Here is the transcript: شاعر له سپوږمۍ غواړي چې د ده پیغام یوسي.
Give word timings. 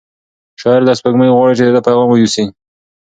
شاعر 0.61 0.81
له 0.87 0.93
سپوږمۍ 0.99 1.29
غواړي 1.35 1.53
چې 1.57 1.63
د 1.65 1.69
ده 1.75 1.81
پیغام 1.87 2.09
یوسي. 2.21 2.45